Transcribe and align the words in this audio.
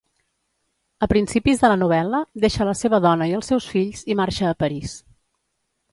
A 1.05 1.07
principis 1.11 1.61
de 1.65 1.69
la 1.71 1.75
novel·la, 1.83 2.23
deixa 2.45 2.67
la 2.71 2.75
seva 2.79 3.03
dona 3.07 3.31
i 3.33 3.35
els 3.41 3.53
seus 3.53 3.69
fills 3.75 4.03
i 4.15 4.19
marxa 4.23 4.49
a 4.53 4.57
París. 4.65 5.01